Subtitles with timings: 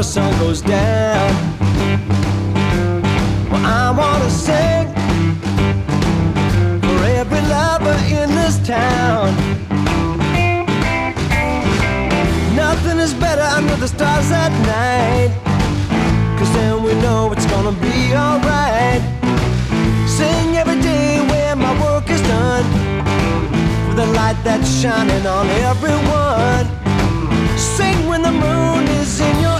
[0.00, 1.30] the sun goes down.
[3.50, 4.86] Well, I wanna sing
[6.80, 9.26] for every lover in this town.
[12.56, 15.32] Nothing is better under the stars at night.
[16.38, 19.02] Cause then we know it's gonna be alright.
[20.08, 22.64] Sing every day when my work is done.
[23.84, 26.66] For the light that's shining on everyone.
[27.76, 29.59] Sing when the moon is in your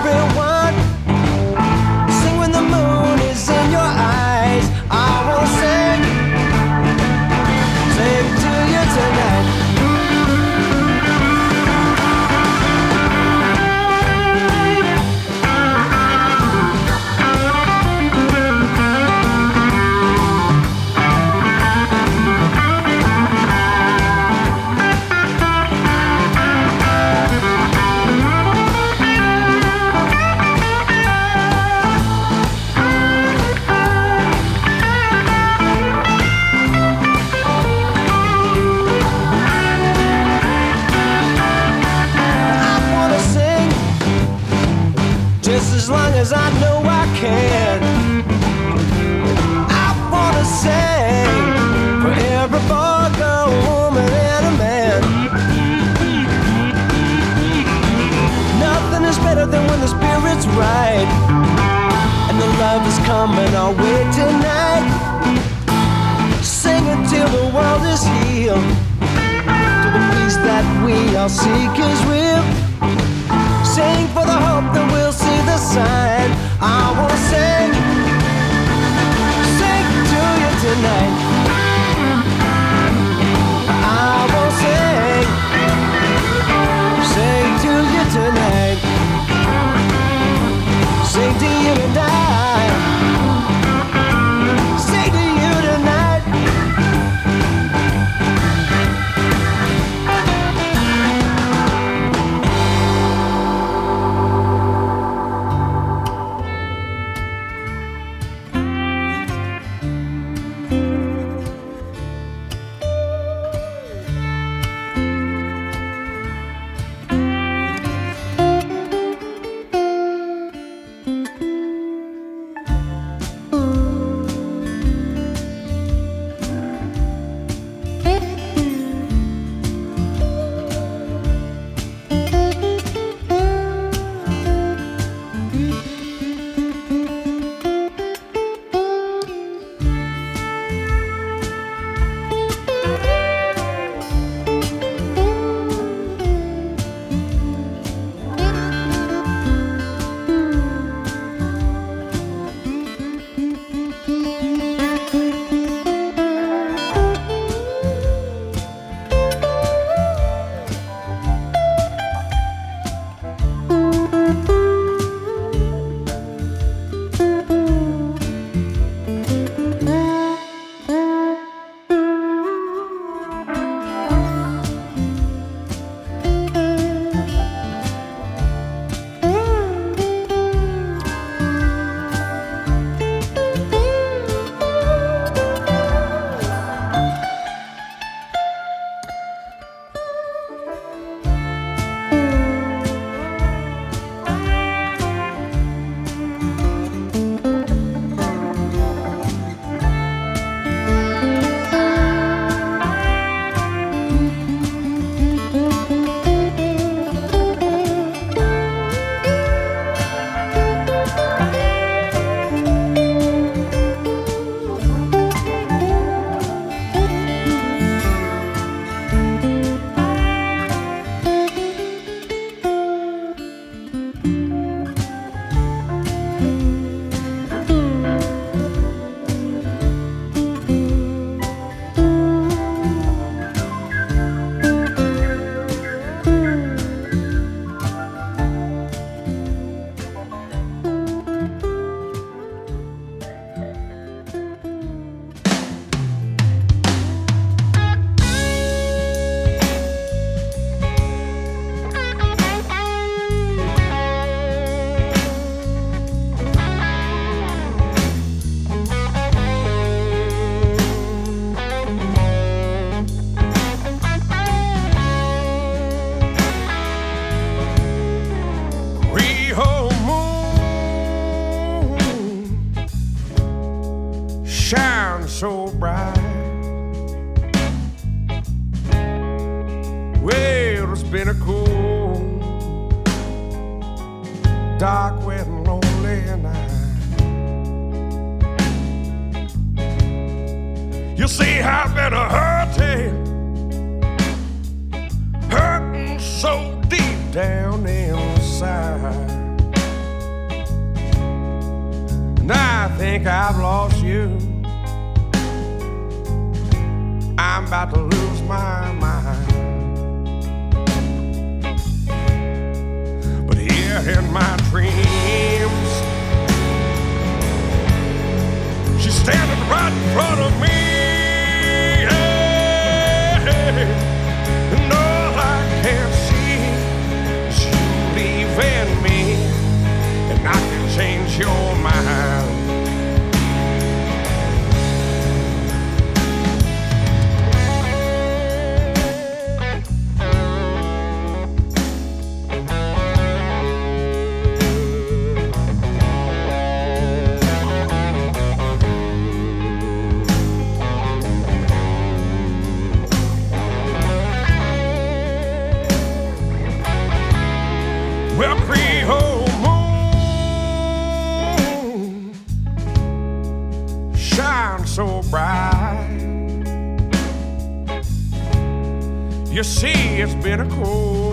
[369.61, 371.30] You see, it's been a cold,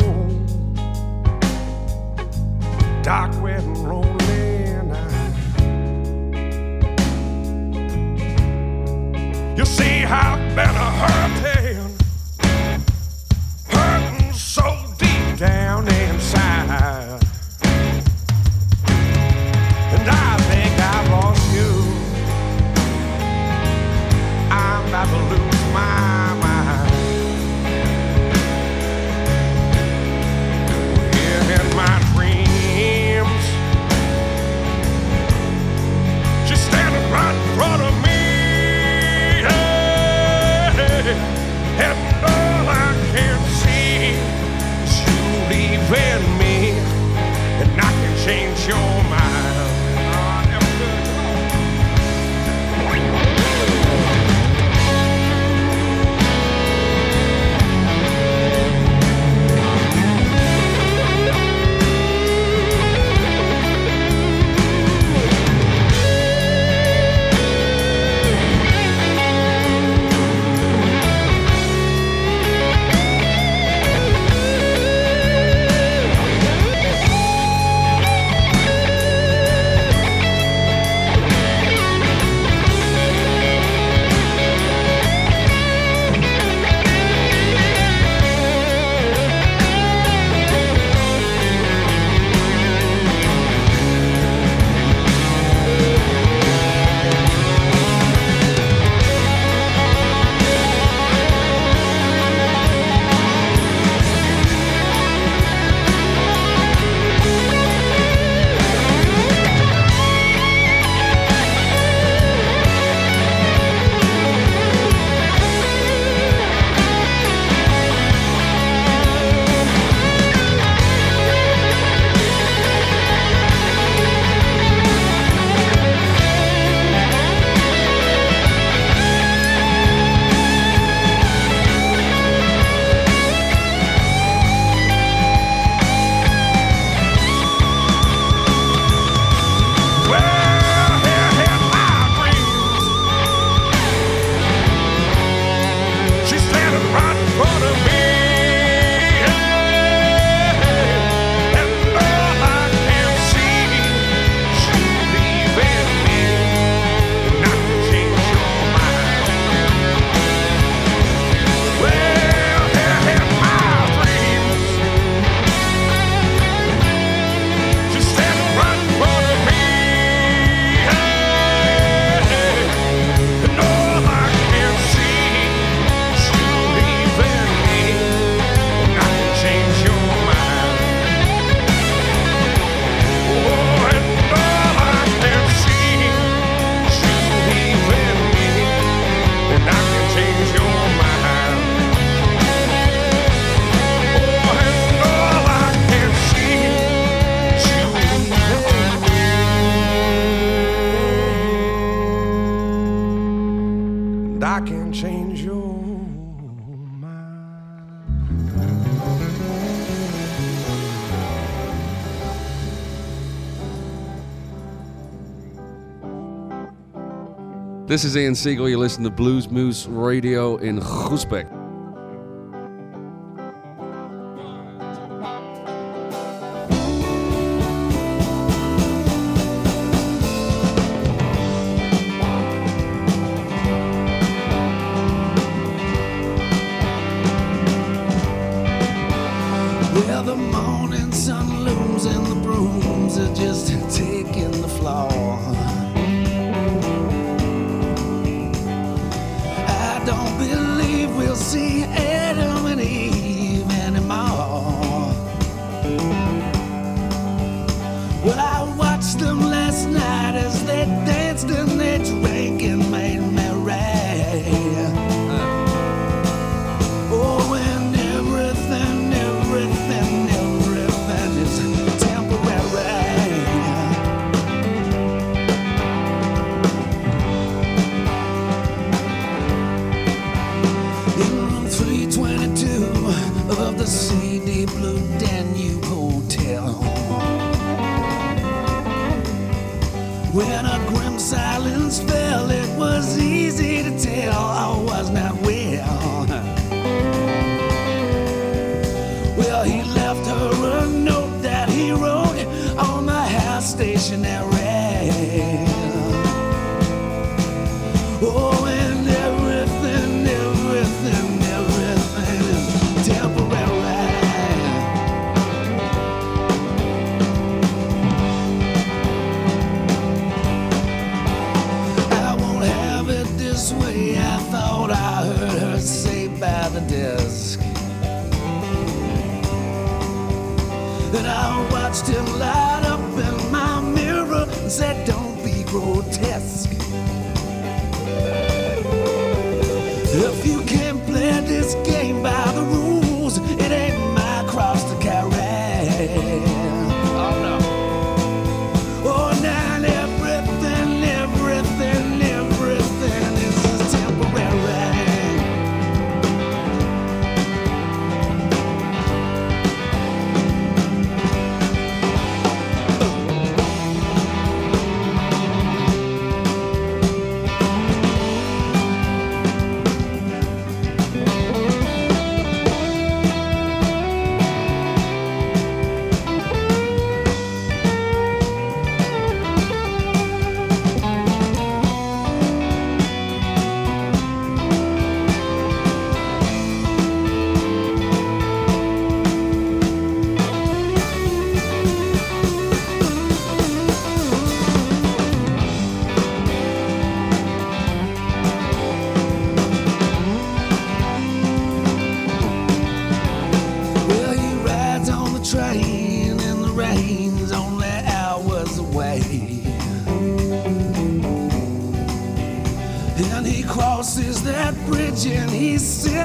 [217.89, 218.69] This is Ian Siegel.
[218.69, 221.58] You listen to Blues Moose Radio in Groesbeek.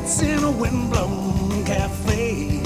[0.03, 2.59] Cats in a windblown cafe.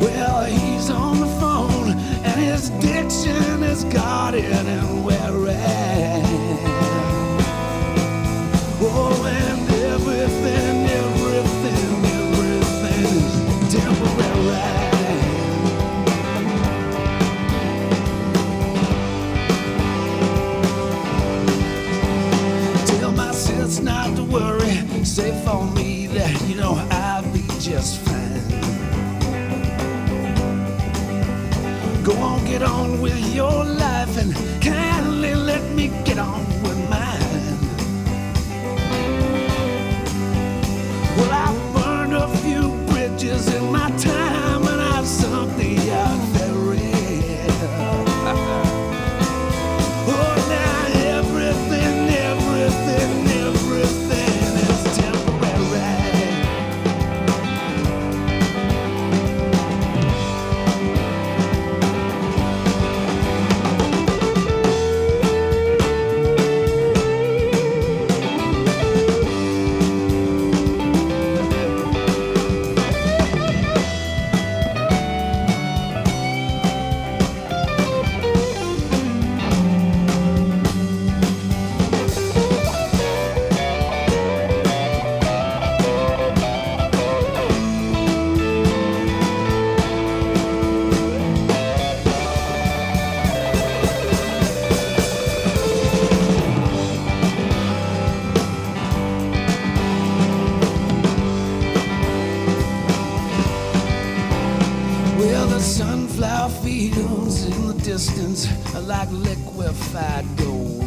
[0.00, 1.90] Well, he's on the phone,
[2.24, 5.54] and his diction is guarded and wary.
[8.80, 14.79] Oh, and everything, everything, everything is temporary.
[25.10, 28.48] say for me that you know I'll be just fine.
[32.04, 36.59] Go on, get on with your life and kindly let me get on.
[105.60, 110.80] sunflower fields in the distance are like liquefied gold.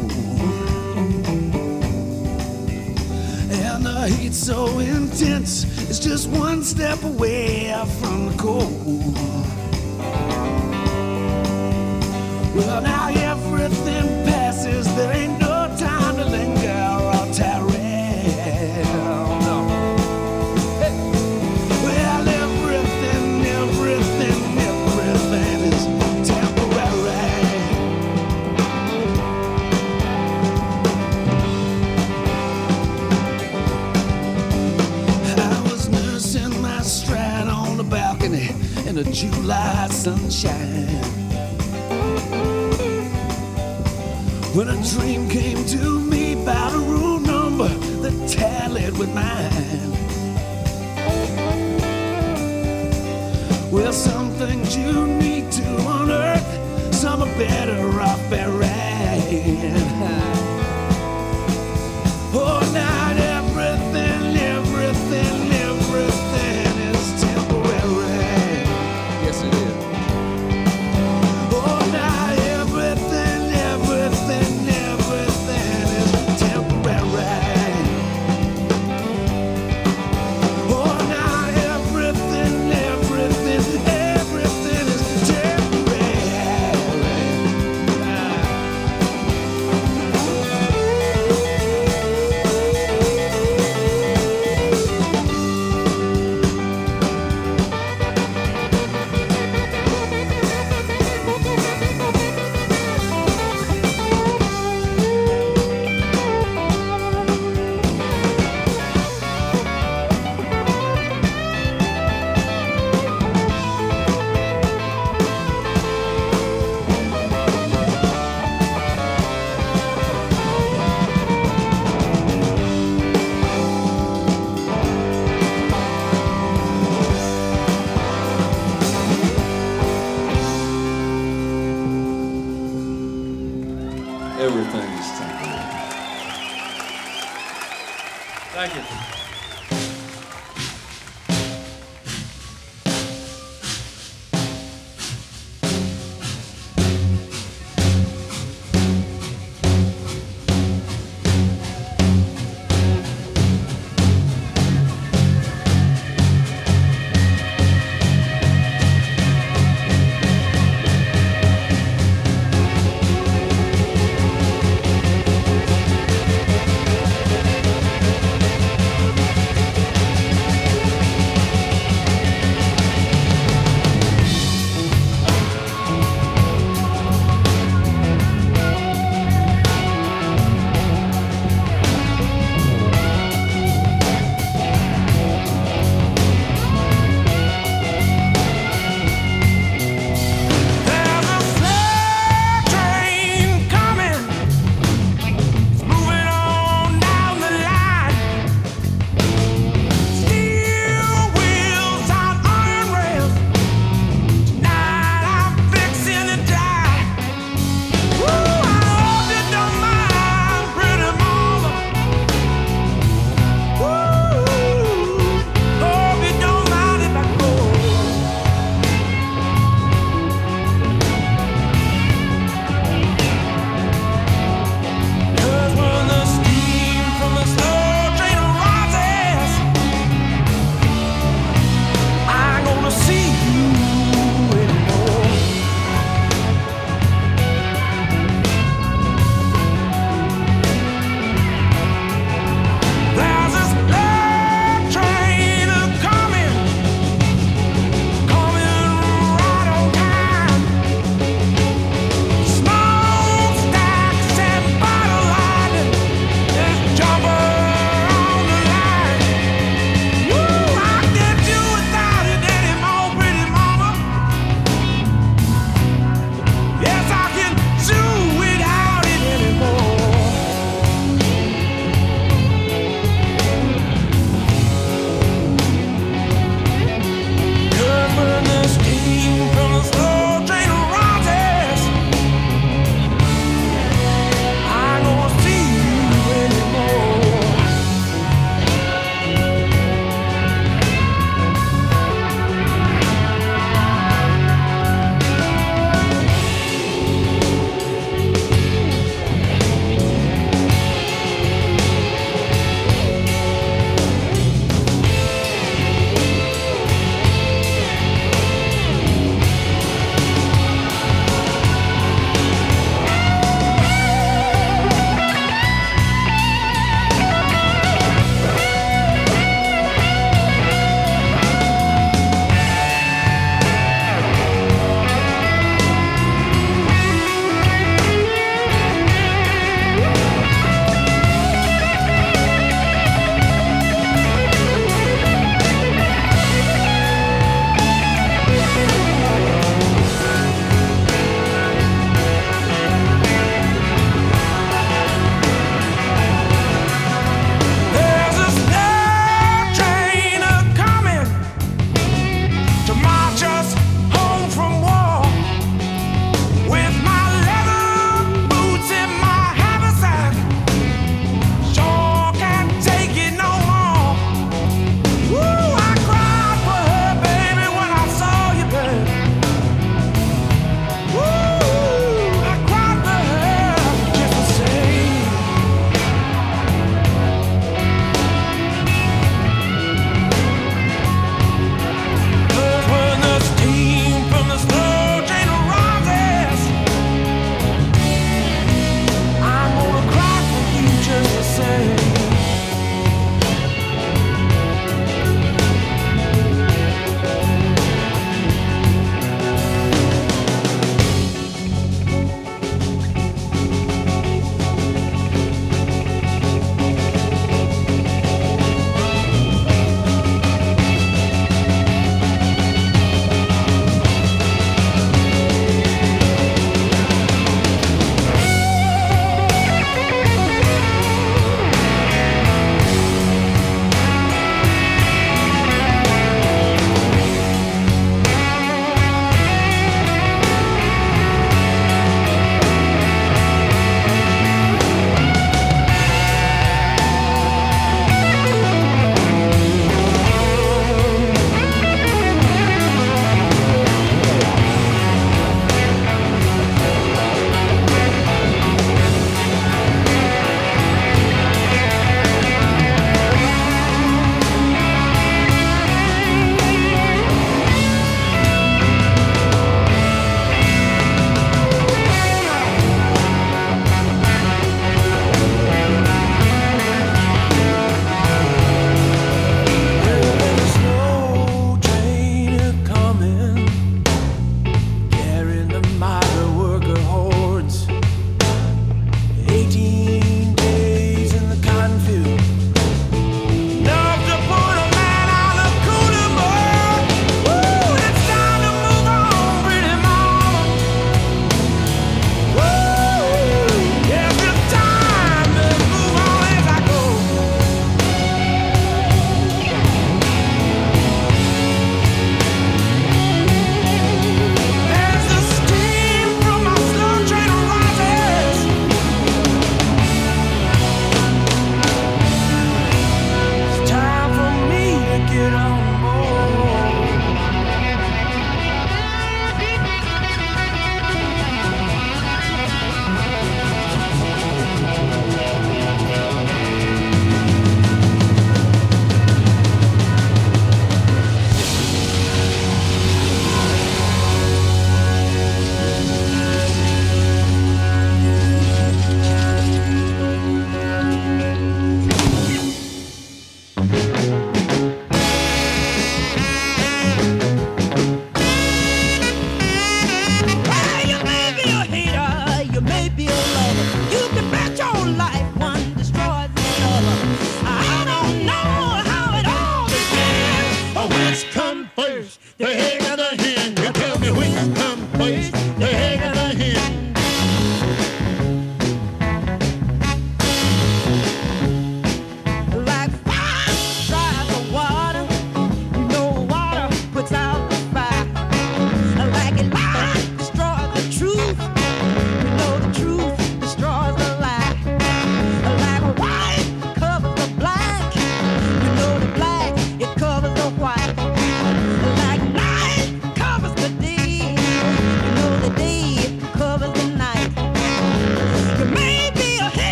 [3.52, 9.14] And the heat so intense, it's just one step away from the cold.
[12.56, 13.23] Well, now, yeah.
[38.96, 40.86] In the July sunshine.
[44.54, 49.90] When a dream came to me about a room number that tallied with mine.
[53.72, 59.93] Well, some things you need to unearth, some are better off buried.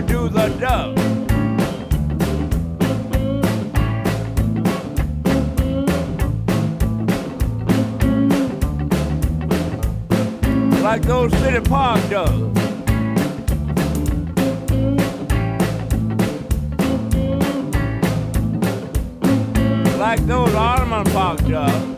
[0.00, 0.94] to do the dove.
[10.82, 12.58] Like those city park doves.
[19.98, 21.97] Like those Ottoman park doves.